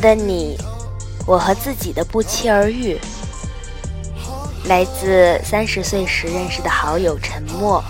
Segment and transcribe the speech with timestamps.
[0.00, 0.56] 的你，
[1.26, 2.98] 我和自己的不期而遇，
[4.64, 7.84] 来自三十岁时认识的好友陈默，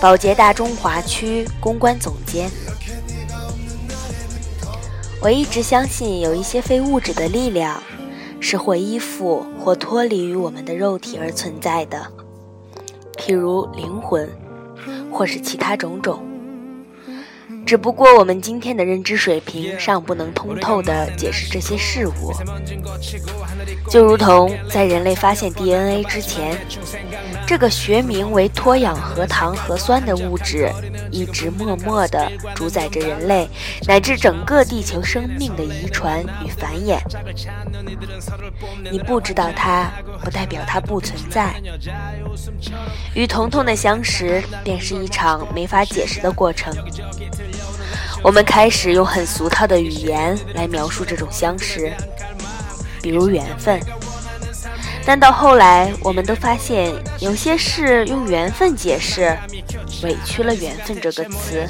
[0.00, 2.50] 保洁大中华区公关总监。
[5.22, 7.82] 我一直相信有一些非物质的力量，
[8.40, 12.06] 是或依附或脱离于我们的肉体而存在的，
[13.16, 14.28] 譬如灵魂，
[15.10, 16.22] 或是其他种种。
[17.66, 22.32] 只不过我们今天的认知水平尚不能通透地解释这些事物，
[23.88, 26.56] 就如同在人类发现 DNA 之前，
[27.46, 30.70] 这个学名为脱氧核糖核酸的物质
[31.10, 33.48] 一直默默地主宰着人类
[33.86, 36.98] 乃至整个地球生命的遗传与繁衍。
[38.90, 39.90] 你不知道它，
[40.22, 41.54] 不代表它不存在。
[43.14, 46.74] 与彤彤的相识，便是一场没法解释的过程。
[48.24, 51.92] 我们开始用很俗套的语言来描述这种相识，
[53.02, 53.78] 比如缘分。
[55.04, 59.36] 但到后来，我们都发现，有些事用缘分解释，
[60.02, 61.68] 委屈了“缘分”这个词；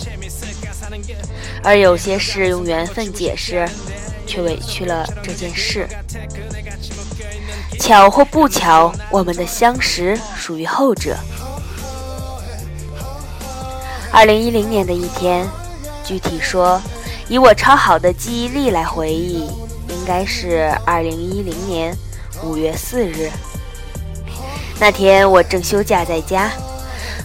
[1.64, 3.68] 而有些事用缘分解释，
[4.24, 5.88] 却委屈了这件事。
[7.80, 11.16] 巧或不巧，我们的相识属于后者。
[14.12, 15.44] 二零一零年的一天。
[16.04, 16.80] 具体说，
[17.28, 19.46] 以我超好的记忆力来回忆，
[19.88, 21.96] 应该是二零一零年
[22.44, 23.30] 五月四日。
[24.78, 26.50] 那天我正休假在家，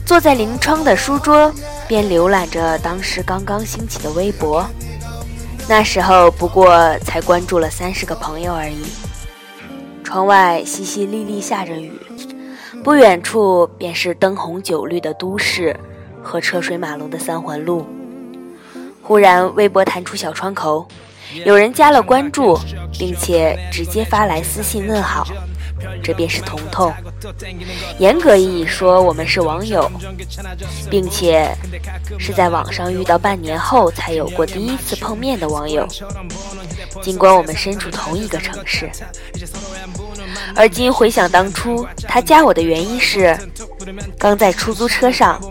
[0.05, 1.53] 坐在临窗的书桌
[1.88, 4.66] 边浏览着当时刚刚兴起的微博。
[5.67, 8.85] 那时候不过才关注了三十个朋友而已。
[10.03, 11.91] 窗外淅淅沥沥下着雨，
[12.84, 15.78] 不远处便是灯红酒绿的都市
[16.23, 17.85] 和车水马龙的三环路。
[19.09, 20.88] 忽然，微博弹出小窗口，
[21.44, 22.56] 有人加了关注，
[22.94, 25.28] 并且直接发来私信问好。
[26.03, 26.94] 这便是彤彤。
[27.97, 29.92] 严格意义说，我们是网友，
[30.92, 31.52] 并且
[32.20, 35.88] 是在网上遇到半年后才有过第一次碰面的网友。
[37.02, 38.91] 尽管我们身处同一个城市，
[40.56, 43.36] 而今回想当初，他加我的原因是
[44.20, 45.41] 刚在出租车上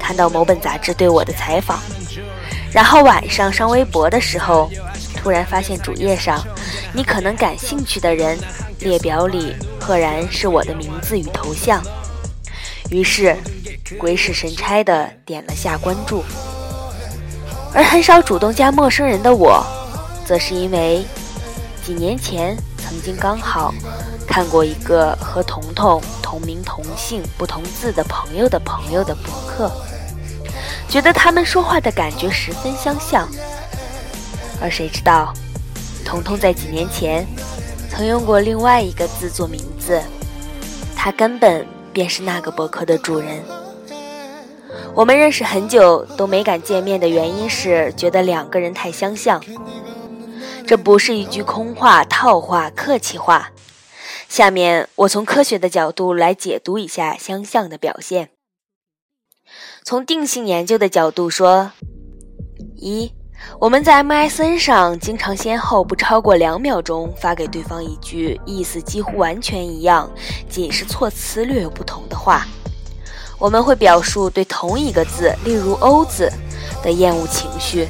[0.00, 1.78] 看到某本杂志对我的采访。
[2.74, 4.68] 然后晚上上微博的时候，
[5.16, 6.44] 突然发现主页上
[6.92, 8.36] 你可能感兴趣的人
[8.80, 11.80] 列表里赫然是我的名字与头像，
[12.90, 13.36] 于是
[13.96, 16.24] 鬼使神差的点了下关注。
[17.72, 19.64] 而很少主动加陌生人的我，
[20.26, 21.04] 则是因为
[21.80, 23.72] 几年前曾经刚好
[24.26, 29.70] 看过一个和彤彤同名同姓不同字的朋友的朋友的博客。
[30.88, 33.28] 觉得他们说话的感觉十分相像，
[34.60, 35.34] 而谁知道，
[36.04, 37.26] 彤彤在几年前
[37.90, 40.00] 曾用过另外一个字做名字，
[40.94, 43.42] 他根本便是那个博客的主人。
[44.94, 49.42] 我们认识很久都没敢见面的原因是觉得两个人太相像。
[50.66, 53.50] 这不是一句空话、套话、客气话。
[54.28, 58.30] 下面我从科学的角度来解读一下相像的表现。
[59.86, 61.70] 从定性研究的角度说，
[62.74, 63.12] 一，
[63.60, 70.10] 我们在 MSN 上经常先后不超过两秒钟发给对方一句意思几乎完全一样，
[70.48, 72.46] 仅是措辞略有不同的话，
[73.38, 76.32] 我们会表述对同一个字，例如“欧”字
[76.82, 77.86] 的厌恶情绪，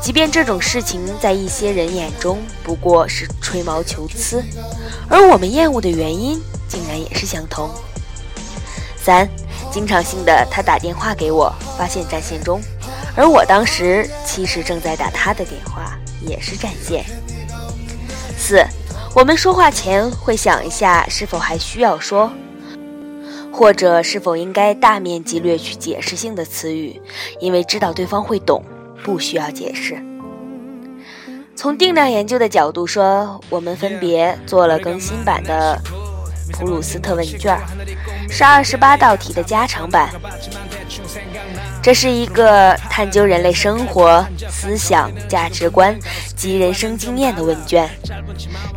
[0.00, 4.42] 即便这种事情在一些人眼中不过是吹毛求疵，
[5.06, 7.68] 而我们厌恶的原因竟然也是相同。
[8.96, 9.28] 三。
[9.76, 12.58] 经常性的，他打电话给我，发现占线中，
[13.14, 17.04] 而我当时其实正在打他的电话，也是占线。
[18.38, 18.64] 四，
[19.14, 22.32] 我们说话前会想一下是否还需要说，
[23.52, 26.98] 或者是否应该大面积略去解释性的词语，
[27.38, 28.64] 因为知道对方会懂，
[29.04, 30.02] 不需要解释。
[31.54, 35.78] 从定量研究的角度说，我们分别做了更新版的。
[36.52, 37.58] 普鲁斯特问卷
[38.30, 40.10] 是二十八道题的加长版，
[41.82, 45.96] 这是一个探究人类生活、思想、价值观
[46.34, 47.88] 及人生经验的问卷。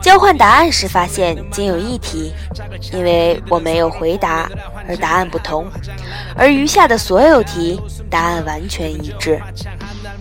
[0.01, 2.33] 交换答案时发现，仅有一题，
[2.91, 4.49] 因为我没有回答
[4.87, 5.69] 而答案不同，
[6.35, 7.79] 而余下的所有题
[8.09, 9.41] 答案完全一致，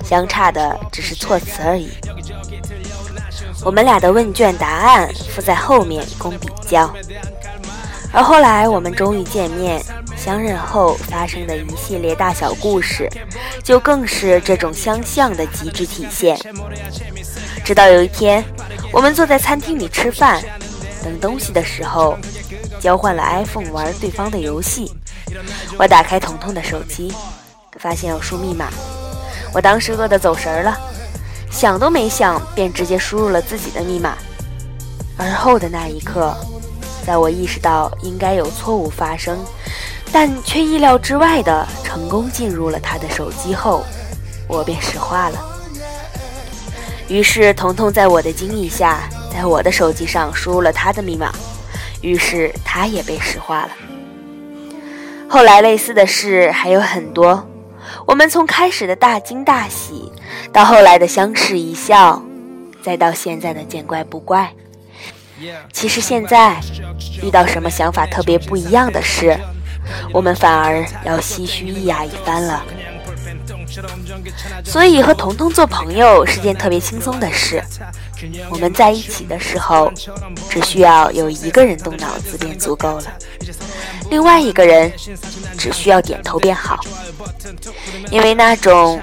[0.05, 1.91] 相差的只是措辞而已。
[3.65, 6.93] 我们俩的问卷答案附在后面供比较。
[8.12, 9.82] 而后来我们终于见面，
[10.16, 13.08] 相认后发生的一系列大小故事，
[13.62, 16.38] 就更是这种相像的极致体现。
[17.64, 18.43] 直到有一天，
[18.90, 20.43] 我们坐在餐厅里吃饭，
[21.05, 22.16] 等东西的时候，
[22.81, 24.90] 交换了 iPhone 玩对方的游戏。
[25.78, 27.12] 我打开彤彤的手机，
[27.78, 28.69] 发现要输密码。
[29.52, 30.78] 我当时饿得走神了，
[31.50, 34.16] 想都没想便直接输入了自己的密码。
[35.19, 36.34] 而后的那一刻，
[37.08, 39.38] 在我意识到应该有错误发生，
[40.12, 43.82] 但却意料之外的成功进入了他的手机后，
[44.46, 45.43] 我便石化了。
[47.08, 51.32] 于是，彤彤在我的惊异下，在我的手机上输入了他的密码，
[52.02, 53.70] 于是他也被石化了。
[55.31, 57.43] 后来，类似的事还有很多。
[58.04, 60.12] 我们从开始的大惊大喜，
[60.52, 62.22] 到后来的相视一笑，
[62.82, 64.52] 再到现在的见怪不怪。
[65.73, 66.61] 其实现在
[67.23, 69.38] 遇到什么想法特别不一样的事，
[70.12, 72.64] 我们反而要唏嘘一哑一番了。
[74.64, 77.62] 所以和彤彤做朋友是件特别轻松的事。
[78.50, 79.93] 我们在一起的时候，
[80.50, 83.05] 只需要有一个人动脑子便足够了，
[84.11, 84.90] 另外一个人
[85.56, 86.81] 只需要点头便好。
[88.11, 89.00] 因为那种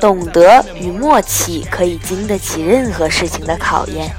[0.00, 4.10] 懂得与默契可以经得起任何事情的考验。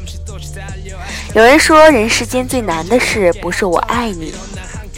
[1.34, 4.34] 有人说，人世间最难的事，不是我爱你，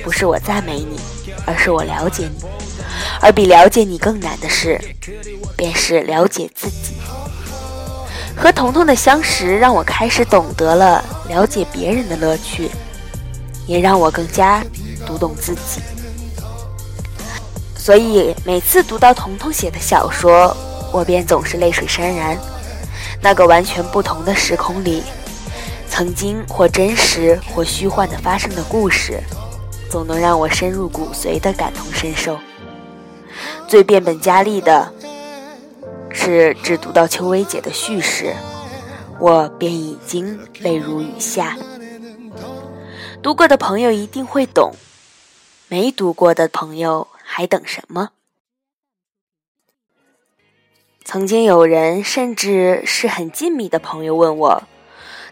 [0.04, 1.00] 不是我赞美你，
[1.46, 2.44] 而是我了解你。
[3.22, 4.82] 而比了解你更难的事，
[5.56, 6.96] 便是了解自己。
[8.36, 12.72] 和彤彤的相识，让我开始懂得了了解别人的乐趣，
[13.68, 14.66] 也让我更加
[15.06, 15.82] 读懂自己。
[17.78, 20.56] 所以每次读到彤彤写的小说，
[20.92, 22.36] 我便总是泪水潸然。
[23.22, 25.04] 那个完全不同的时空里，
[25.96, 29.22] 曾经或真实或虚幻的发生的故事，
[29.92, 32.40] 总能让我深入骨髓的感同身受。
[33.68, 34.92] 最变本加厉的
[36.10, 38.34] 是，只读到秋薇姐的叙事，
[39.20, 41.56] 我便已经泪如雨下。
[43.22, 44.74] 读过的朋友一定会懂，
[45.68, 48.10] 没读过的朋友还等什么？
[51.06, 54.64] 曾经有人，甚至是很亲密的朋友问我，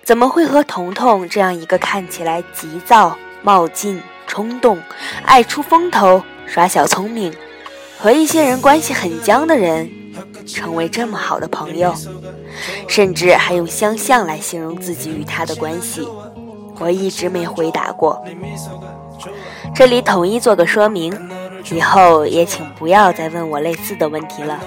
[0.03, 4.77] 怎么会和彤彤这样一个看起来急躁、冒进、冲动、
[5.23, 7.33] 爱出风头、耍小聪明？
[7.97, 9.87] 和一些人关系很僵的人
[10.47, 11.93] 成为这么好的朋友，
[12.87, 16.07] 甚至还用相像来形容自己与他的关系，
[16.79, 18.25] 我一直没回答过。
[19.75, 21.15] 这里统一做个说明，
[21.71, 24.59] 以后也请不要再问我类似的问题了。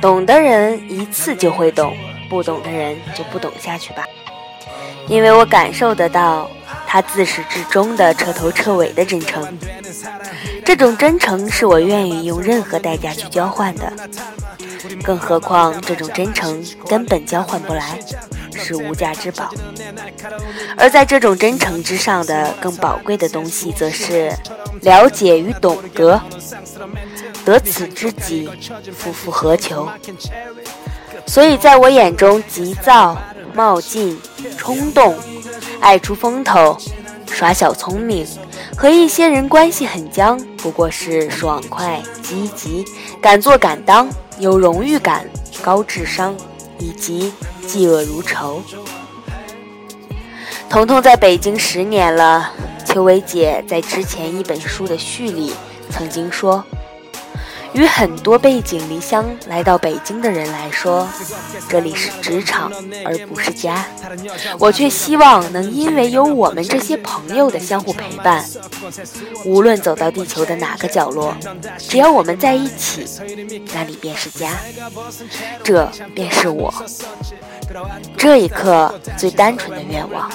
[0.00, 1.94] 懂的人一次就会懂，
[2.30, 4.06] 不懂的人就不懂下去吧，
[5.08, 6.48] 因为我感受得到。
[6.86, 9.56] 他自始至终的彻头彻尾的真诚，
[10.64, 13.92] 这种真诚是我愿意用任何代价去交换的。
[15.00, 17.96] 更何况这种真诚根本交换不来，
[18.56, 19.50] 是无价之宝。
[20.76, 24.32] 而在这种真诚之上的更宝贵的东西，则是
[24.82, 26.20] 了解与懂得。
[27.44, 28.50] 得此知己，
[28.92, 29.88] 夫复何求？
[31.30, 33.16] 所以在我眼中，急躁、
[33.54, 34.20] 冒进、
[34.58, 35.16] 冲动。
[35.78, 36.76] 爱出风头，
[37.30, 38.26] 耍小聪明，
[38.76, 42.84] 和一些人关系很僵，不过是爽快、积极、
[43.22, 44.10] 敢做敢当、
[44.40, 45.24] 有荣誉感、
[45.62, 46.34] 高智商，
[46.80, 47.32] 以及
[47.64, 48.60] 嫉恶如仇。
[50.68, 52.50] 彤彤在北京十年了，
[52.84, 55.52] 秋薇姐在之前一本书的序里
[55.90, 56.64] 曾经说。
[57.72, 61.08] 与很多背井离乡来到北京的人来说，
[61.68, 62.70] 这里是职场
[63.04, 63.86] 而不是家。
[64.58, 68.44] 我却希望能因为有我们这些朋友的相互陪伴，
[69.44, 71.34] 无论走到地球的哪个角落，
[71.78, 73.06] 只要我们在一起，
[73.72, 74.50] 那里便是家。
[75.62, 76.72] 这便是我
[78.16, 80.30] 这一刻最单纯的愿望。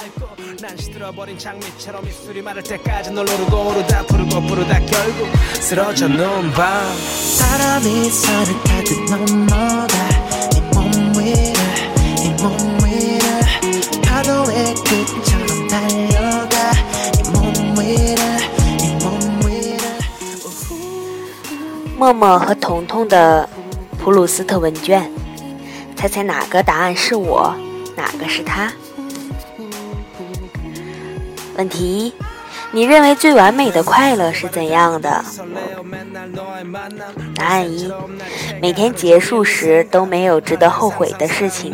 [21.97, 23.49] 默默和彤彤的
[23.97, 25.09] 普鲁斯特问卷，
[25.95, 27.55] 猜猜哪个答案是我，
[27.95, 28.71] 哪个是他？
[31.57, 32.13] 问题一：
[32.71, 35.23] 你认为最完美的快乐是怎样的？
[37.35, 37.91] 答案一：
[38.61, 41.73] 每天结束时都没有值得后悔的事情，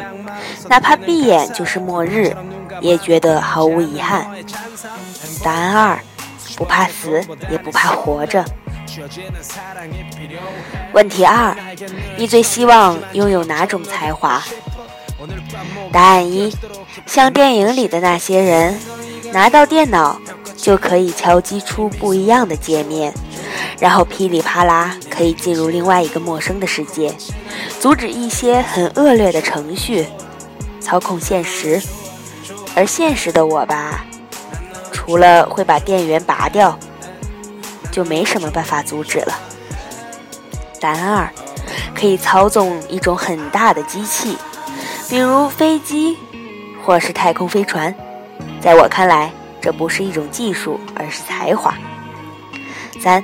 [0.69, 2.35] 哪怕闭眼就是末日，
[2.79, 4.27] 也觉得毫无遗憾。
[5.43, 5.99] 答案二：
[6.55, 8.45] 不怕死，也不怕活着。
[10.93, 11.55] 问题二：
[12.17, 14.43] 你最希望拥有哪种才华？
[15.91, 16.51] 答案一：
[17.05, 18.79] 像电影里的那些人，
[19.31, 20.19] 拿到电脑
[20.57, 23.13] 就可以敲击出不一样的界面，
[23.79, 27.13] 然后噼里啪啦可以进入另外一个陌生的世界，
[27.79, 30.05] 阻止一些很恶劣的程序，
[30.79, 31.81] 操控现实。
[32.73, 34.05] 而现实的我吧，
[34.91, 36.77] 除了会把电源拔掉，
[37.91, 39.37] 就没什么办法阻止了。
[40.79, 41.29] 答案二，
[41.93, 44.37] 可以操纵一种很大的机器，
[45.09, 46.17] 比如飞机，
[46.83, 47.93] 或是太空飞船。
[48.59, 49.31] 在我看来，
[49.61, 51.75] 这不是一种技术，而是才华。
[52.99, 53.23] 三，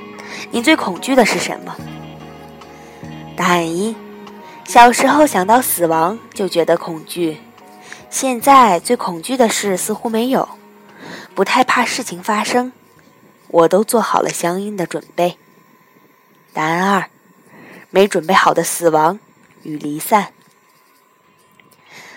[0.50, 1.74] 你最恐惧的是什么？
[3.36, 3.96] 答案一，
[4.64, 7.38] 小时候想到死亡就觉得恐惧。
[8.10, 10.48] 现在最恐惧的事似乎没有，
[11.34, 12.72] 不太怕事情发生，
[13.48, 15.36] 我都做好了相应的准备。
[16.52, 17.10] 答案二，
[17.90, 19.18] 没准备好的死亡
[19.62, 20.28] 与离散。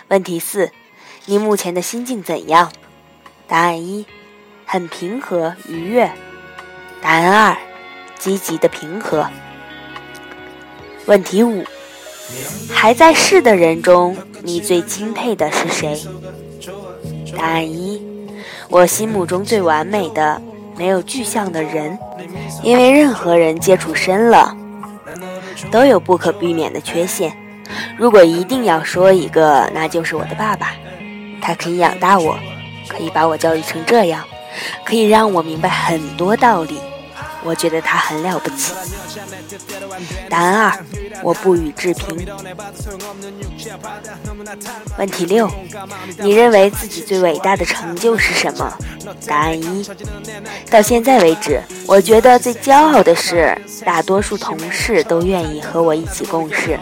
[0.08, 0.72] 问题四，
[1.26, 2.72] 你目前的心境怎样？
[3.48, 4.06] 答案一，
[4.66, 6.12] 很平和愉悦。
[7.02, 7.58] 答案二，
[8.18, 9.30] 积极的平和。
[11.06, 11.66] 问题五。
[12.72, 16.08] 还在世的人中，你最钦佩的是谁？
[17.36, 18.02] 答案一：
[18.70, 20.42] 我心目中最完美的、
[20.78, 21.98] 没有具象的人，
[22.64, 24.56] 因为任何人接触深了，
[25.70, 27.36] 都有不可避免的缺陷。
[27.98, 30.74] 如果一定要说一个，那就是我的爸爸。
[31.42, 32.38] 他可以养大我，
[32.88, 34.24] 可以把我教育成这样，
[34.86, 36.80] 可以让我明白很多道理。
[37.44, 38.74] 我觉得他很了不起。
[40.30, 40.86] 答案二，
[41.24, 42.28] 我不予置评。
[44.98, 45.50] 问题六，
[46.20, 48.78] 你认为自己最伟大的成就是什么？
[49.26, 49.86] 答案一，
[50.70, 56.80] 到现在为止，我觉得最骄傲的是，大多数同事都愿意和我一起共事，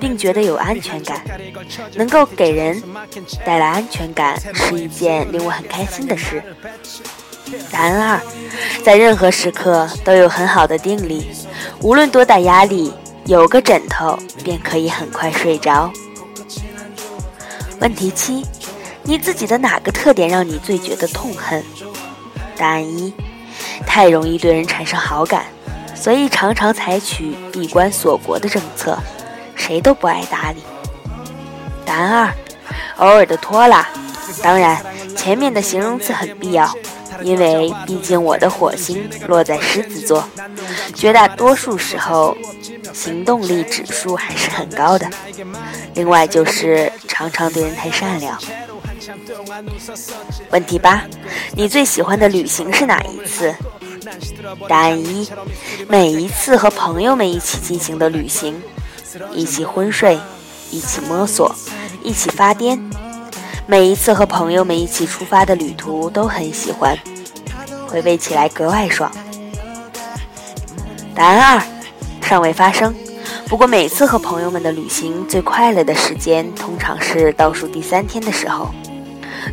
[0.00, 1.22] 并觉得有安全感。
[1.94, 2.82] 能够给人
[3.44, 6.42] 带来安全感是一件令我很开心的事。
[7.70, 8.20] 答案二，
[8.82, 11.30] 在任何时刻都有很好的定力，
[11.80, 12.92] 无论多大压力，
[13.26, 15.90] 有个枕头便可以很快睡着。
[17.80, 18.44] 问题七，
[19.02, 21.62] 你自己的哪个特点让你最觉得痛恨？
[22.56, 23.12] 答案一，
[23.86, 25.44] 太容易对人产生好感，
[25.94, 28.98] 所以常常采取闭关锁国的政策，
[29.54, 30.62] 谁都不爱搭理。
[31.84, 32.34] 答案二，
[32.96, 33.86] 偶尔的拖拉，
[34.42, 34.82] 当然
[35.16, 36.72] 前面的形容词很必要。
[37.24, 40.22] 因为毕竟我的火星落在狮子座，
[40.94, 42.36] 绝大多数时候
[42.92, 45.08] 行动力指数还是很高的。
[45.94, 48.38] 另外就是常常对人太善良。
[50.50, 51.02] 问题八，
[51.56, 53.54] 你最喜欢的旅行是哪一次？
[54.68, 55.26] 答案一，
[55.88, 58.62] 每一次和朋友们一起进行的旅行，
[59.32, 60.20] 一起昏睡，
[60.70, 61.54] 一起摸索，
[62.02, 62.78] 一起发癫。
[63.66, 66.94] 每一次和朋友们一起出发的旅途都很喜欢，
[67.94, 69.08] 回味起来格外爽。
[71.14, 71.62] 答案二，
[72.20, 72.92] 尚未发生。
[73.46, 78.74] 不过每次和朋友们的旅行最快乐的时间，通常是倒数第三天的时候，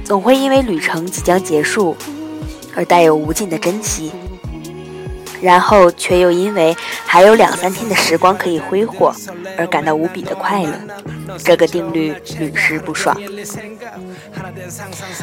[0.04, 1.96] 总会因为旅程即将结束，
[2.76, 4.12] 而带有无尽的珍惜。
[5.40, 9.14] 然后却又因为还有两三天的时光可以挥霍，
[9.56, 10.74] 而感到无比的快乐。
[11.38, 13.16] 这个定律屡试不爽。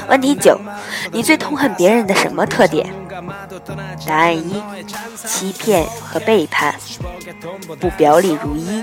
[0.09, 0.59] 问题九：
[1.13, 2.93] 你最痛恨别人的什么特点？
[4.07, 4.63] 答案一：
[5.17, 6.75] 欺骗和背叛，
[7.81, 8.83] 不表里如一。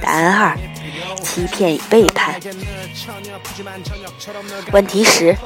[0.00, 0.58] 答案二：
[1.22, 2.40] 欺骗与背叛。
[4.72, 5.36] 问题十：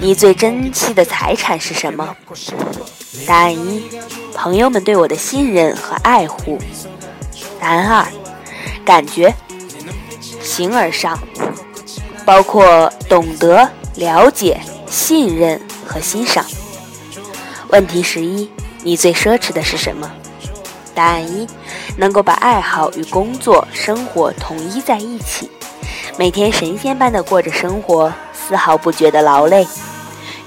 [0.00, 2.16] 你最珍惜的财产是什么？
[3.26, 3.82] 答案一：
[4.34, 6.58] 朋友们对我的信任和爱护。
[7.58, 8.06] 答案二：
[8.84, 9.34] 感觉。
[10.42, 11.18] 形而上，
[12.26, 16.44] 包括懂得、了解、信任和欣赏。
[17.68, 18.50] 问题十一：
[18.82, 20.10] 你最奢侈的是什么？
[20.94, 21.46] 答案一：
[21.96, 25.50] 能够把爱好与工作、生活统一在一起，
[26.18, 29.66] 每天神仙般的过着生活，丝毫不觉得劳累，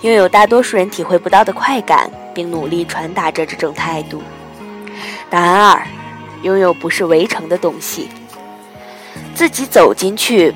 [0.01, 2.11] 拥有大多数人体会不到的快感。
[2.31, 4.21] 并努力传达着这种态度。
[5.29, 5.87] 答案二：
[6.41, 8.07] 拥有不是围城的东西，
[9.35, 10.53] 自己走进去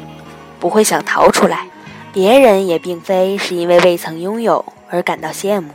[0.63, 1.67] 不会想逃出来，
[2.13, 5.73] 别人也并非是因为未曾拥有而感到羡慕。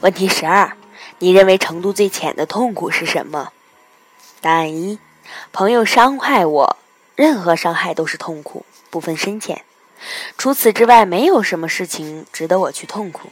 [0.00, 0.76] 问题十二：
[1.18, 3.52] 你认为程度最浅的痛苦是什么？
[4.42, 4.98] 答案一：
[5.50, 6.76] 朋友伤害我，
[7.16, 9.62] 任何伤害都是痛苦，不分深浅。
[10.36, 13.30] 除此之外，没有什么事情值得我去痛苦。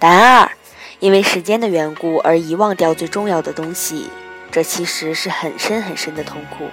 [0.00, 0.50] 答案二，
[0.98, 4.10] 因为时间的缘故而遗忘掉最重要的东西，
[4.50, 6.68] 这其实是很深很深的痛苦，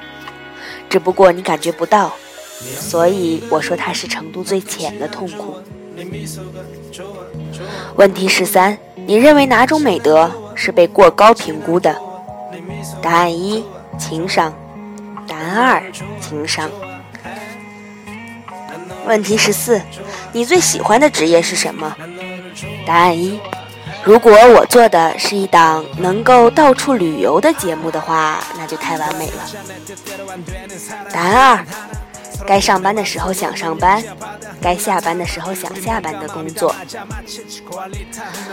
[0.92, 2.12] 只不过你感觉不到，
[2.78, 5.56] 所以我说它是程度最浅的痛苦。
[7.96, 11.96] 问题十三：你认为哪种美德是被过高评估的？
[13.02, 13.64] 答案一：
[13.98, 14.54] 情商。
[15.26, 15.84] 答案二：
[16.20, 16.70] 情商。
[19.06, 19.82] 问题十四：
[20.34, 21.96] 你最喜欢的职业是什么？
[22.86, 23.40] 答案一：
[24.04, 29.44] 如果我做的是一档能够到处旅游的节目的话，那就太完美了。
[31.14, 31.66] 答案二：
[32.46, 34.04] 该上班的时候想上班，
[34.60, 36.76] 该下班的时候想下班的工作。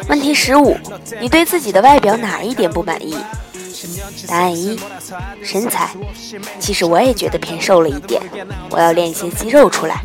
[0.09, 0.77] 问题十五：
[1.21, 3.17] 你对自己的外表哪一点不满意？
[4.27, 4.79] 答案一：
[5.43, 5.91] 身材。
[6.59, 8.21] 其实我也觉得偏瘦了一点，
[8.71, 10.03] 我要练一些肌肉出来。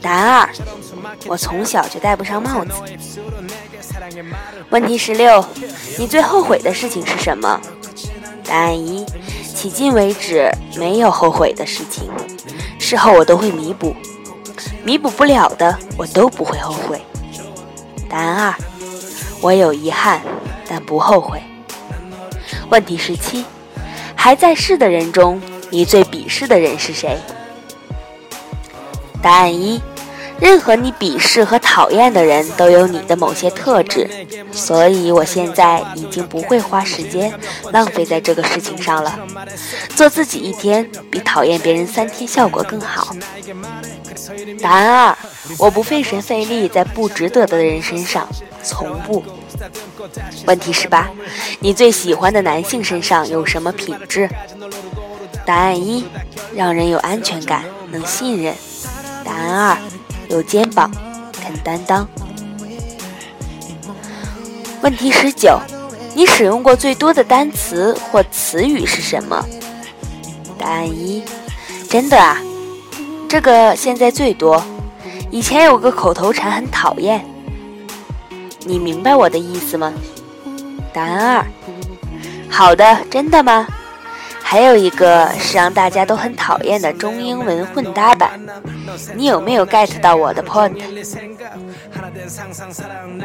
[0.00, 0.48] 答案二：
[1.26, 2.70] 我从小就戴不上帽子。
[4.70, 5.44] 问题十六：
[5.98, 7.60] 你最后悔的事情是什么？
[8.44, 9.04] 答案一：
[9.54, 12.10] 迄今为止没有后悔的事情，
[12.78, 13.94] 事后我都会弥补，
[14.84, 17.00] 弥补不了的我都不会后悔。
[18.08, 18.54] 答案二：
[19.40, 20.20] 我有遗憾，
[20.68, 21.42] 但不后悔。
[22.68, 23.44] 问题十七，
[24.14, 27.16] 还在世的人中，你最鄙视的人是谁？
[29.22, 29.80] 答案一，
[30.40, 34.08] 任何你鄙视和讨厌的人都有你的某些特质，
[34.50, 37.30] 所以我现在已经不会花时间
[37.70, 39.18] 浪费在这个事情上了。
[39.94, 43.14] 做自己一天比讨厌别人三天效果更好。
[44.62, 45.18] 答案二，
[45.58, 48.26] 我不费神费力在不值得的人身上，
[48.62, 49.22] 从不。
[50.46, 51.10] 问题十八，
[51.60, 54.26] 你最喜欢的男性身上有什么品质？
[55.44, 56.06] 答案一，
[56.54, 58.54] 让人有安全感，能信任。
[59.22, 59.78] 答案二，
[60.30, 60.90] 有肩膀，
[61.46, 62.08] 肯担当。
[64.82, 65.58] 问题十九，
[66.14, 69.46] 你使用过最多的单词或词语是什么？
[70.58, 71.22] 答案一，
[71.88, 72.36] 真的啊，
[73.28, 74.60] 这个现在最多。
[75.30, 77.24] 以前有个口头禅很讨厌。
[78.60, 79.92] 你明白我的意思吗？
[80.92, 81.46] 答案二，
[82.50, 83.66] 好的，真的吗？
[84.48, 88.40] 还有一个是让大家都很讨厌的中英文混搭版，
[89.16, 90.72] 你有没有 get 到我的 point？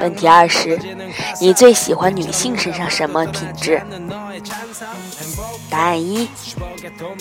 [0.02, 0.80] 问题二十，
[1.40, 3.80] 你最喜欢女性身上什么品质？
[5.70, 6.28] 答案一，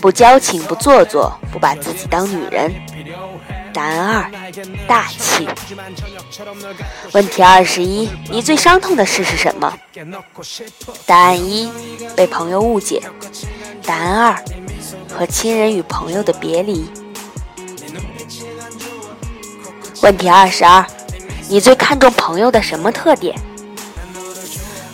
[0.00, 2.72] 不矫情，不做作，不把自己当女人。
[3.74, 4.30] 答案二，
[4.88, 5.46] 大气。
[7.12, 9.78] 问题二十一，你最伤痛的事是什么？
[11.04, 11.70] 答案一，
[12.16, 13.02] 被朋友误解。
[13.84, 14.44] 答案二，
[15.16, 16.90] 和亲人与朋友的别离。
[20.02, 20.84] 问题二十二，
[21.48, 23.38] 你最看重朋友的什么特点？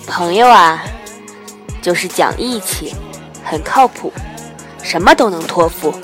[0.06, 0.84] 朋友啊，
[1.82, 2.94] 就是讲义气，
[3.44, 4.12] 很靠谱，
[4.82, 5.94] 什么都能托付。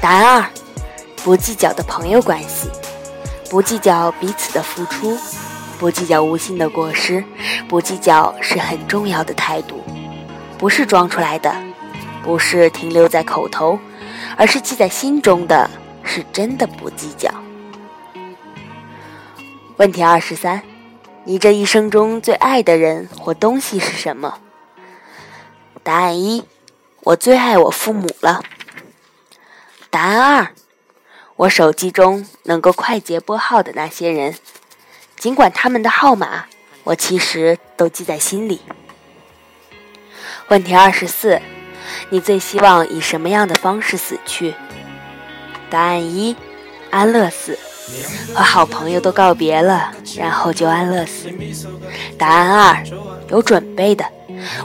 [0.00, 0.46] 答案二。
[1.24, 2.68] 不计较的朋友关系，
[3.48, 5.16] 不计较彼此的付出，
[5.78, 7.22] 不计较无心的过失，
[7.68, 9.80] 不计较是很重要的态度，
[10.62, 11.52] 不是装出来的，
[12.22, 13.76] 不是停留在口头，
[14.36, 15.68] 而是记在心中的，
[16.04, 17.28] 是真的不计较。
[19.78, 20.62] 问题二十三，
[21.24, 24.38] 你这一生中最爱的人或东西是什么？
[25.82, 26.44] 答案一，
[27.00, 28.44] 我最爱我父母了。
[29.90, 30.54] 答案二。
[31.34, 34.36] 我手机中能够快捷拨号的那些人，
[35.16, 36.44] 尽管他们的号码
[36.84, 38.60] 我其实都记在心里。
[40.48, 41.40] 问题二十四，
[42.10, 44.54] 你最希望以什么样的方式死去？
[45.70, 46.36] 答案一，
[46.90, 47.58] 安乐死，
[48.34, 51.30] 和好朋友都告别了，然后就安乐死。
[52.18, 52.84] 答案二，
[53.30, 54.04] 有准备的，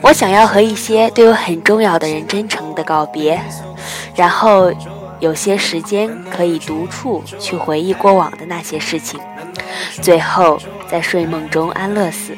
[0.02, 3.42] 我想要和一些对我很重要的人真诚的告别，
[4.16, 4.74] 然后。
[5.20, 9.20] 有些时间可以独处去回忆过往的那些事情，
[10.00, 12.38] 最后在睡梦中安乐死。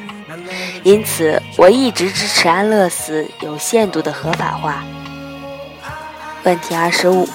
[0.82, 4.82] 因此，我一直支持安乐死有限度的合法化。
[6.42, 7.28] 问题二十五：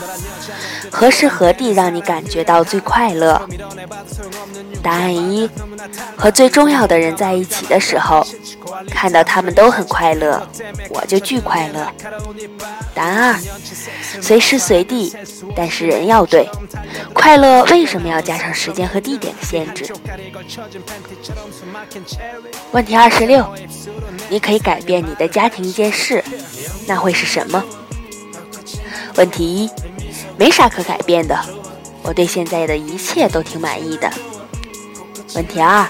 [0.91, 3.39] 何时何地让你感觉到最快乐？
[4.81, 5.47] 答案一：
[6.15, 8.25] 和最重要的人在一起的时候，
[8.89, 10.41] 看到他们都很快乐，
[10.89, 11.87] 我就巨快乐。
[12.95, 13.39] 答案二：
[14.21, 15.15] 随时随地，
[15.55, 16.49] 但是人要对。
[17.15, 19.91] 快乐为什么要加上时间和地点的限制？
[22.71, 23.43] 问题二十六：
[24.29, 26.23] 你可以改变你的家庭一件事，
[26.85, 27.63] 那会是什么？
[29.15, 29.69] 问题一，
[30.37, 31.39] 没啥可改变的，
[32.03, 34.11] 我对现在的一切都挺满意的。
[35.33, 35.87] 问题二，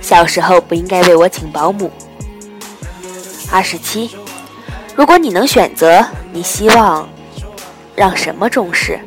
[0.00, 1.90] 小时候不应该为我请保姆。
[3.50, 4.16] 二十七，
[4.94, 7.08] 如果你能选择，你希望
[7.96, 9.00] 让什么重视？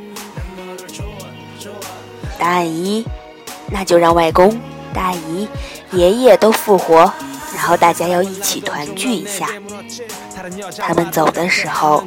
[2.42, 3.06] 答案一，
[3.70, 4.60] 那就让外公、
[4.96, 5.48] 大姨、
[5.92, 7.14] 爷爷都复活，
[7.56, 9.48] 然后大家要一起团聚一下。
[10.80, 12.04] 他们走的时候，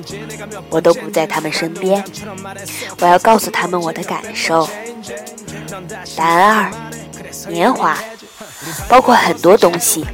[0.71, 2.03] 我都不在他们身边，
[2.99, 4.69] 我要告诉他们我的感受。
[6.17, 6.73] 答案
[7.47, 7.97] 二，年华。
[8.89, 10.05] 包括很多东西，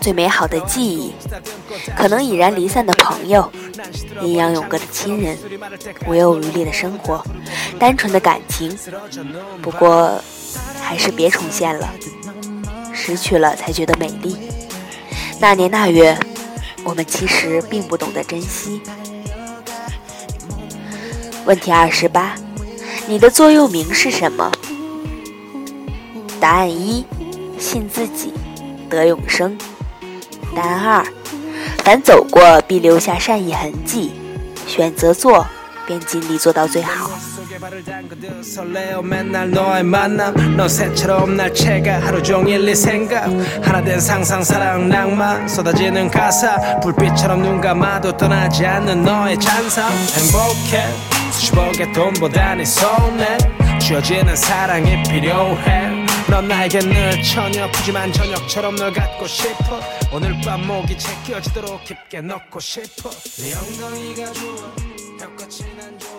[0.00, 1.12] 最美好的记忆，
[1.96, 3.50] 可能已然离散的朋友，
[4.20, 5.36] 阴阳永隔的亲人，
[6.06, 7.24] 无忧无虑的生活，
[7.78, 8.76] 单纯的感情。
[9.62, 10.20] 不过，
[10.80, 11.88] 还是别重现了，
[12.92, 14.36] 失去了才觉得美丽。
[15.40, 16.18] 那年那月，
[16.84, 18.80] 我们其实并不懂得珍惜。
[21.44, 22.34] 问题二十八，
[23.06, 24.50] 你的座右铭是什么？
[26.40, 27.04] 答案一：
[27.58, 28.32] 信自己，
[28.88, 29.56] 得永生。
[30.54, 31.06] 答案二：
[31.84, 34.12] 凡走过，必留下善意痕迹。
[34.66, 35.44] 选择做，
[35.86, 37.10] 便尽力做到最好。
[56.30, 57.22] 넌 나에게 늘
[57.72, 59.80] 푸짐한 저녁처럼 널 갖고 싶어.
[60.12, 63.10] 오늘 밤 목이 제껴지도록 깊게 넣고 싶어.
[63.10, 64.74] 네 엉덩이가 좋아.
[65.18, 66.17] 벽같이 난 좋아